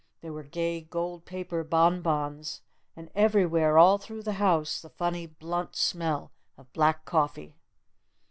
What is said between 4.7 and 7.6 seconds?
the funny blunt smell of black coffee.